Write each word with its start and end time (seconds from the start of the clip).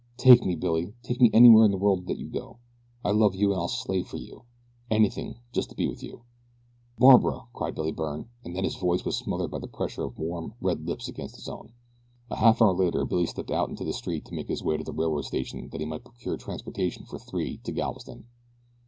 Take 0.17 0.43
me, 0.43 0.55
Billy! 0.55 0.95
Take 1.03 1.21
me 1.21 1.29
anywhere 1.31 1.63
in 1.63 1.69
the 1.69 1.77
world 1.77 2.07
that 2.07 2.17
you 2.17 2.27
go. 2.27 2.57
I 3.05 3.11
love 3.11 3.35
you 3.35 3.51
and 3.51 3.61
I'll 3.61 3.67
slave 3.67 4.07
for 4.07 4.17
you 4.17 4.45
anything 4.89 5.35
just 5.51 5.69
to 5.69 5.75
be 5.75 5.87
with 5.87 6.01
you." 6.01 6.23
"Barbara!" 6.97 7.41
cried 7.53 7.75
Billy 7.75 7.91
Byrne, 7.91 8.27
and 8.43 8.55
then 8.55 8.63
his 8.63 8.73
voice 8.73 9.05
was 9.05 9.15
smothered 9.15 9.51
by 9.51 9.59
the 9.59 9.67
pressure 9.67 10.01
of 10.01 10.17
warm, 10.17 10.55
red 10.59 10.87
lips 10.87 11.07
against 11.07 11.35
his 11.35 11.47
own. 11.47 11.73
A 12.31 12.37
half 12.37 12.63
hour 12.63 12.73
later 12.73 13.05
Billy 13.05 13.27
stepped 13.27 13.51
out 13.51 13.69
into 13.69 13.83
the 13.83 13.93
street 13.93 14.25
to 14.25 14.33
make 14.33 14.47
his 14.47 14.63
way 14.63 14.75
to 14.75 14.83
the 14.83 14.91
railroad 14.91 15.25
station 15.25 15.69
that 15.69 15.81
he 15.81 15.85
might 15.85 16.03
procure 16.05 16.35
transportation 16.35 17.05
for 17.05 17.19
three 17.19 17.57
to 17.57 17.71
Galveston. 17.71 18.25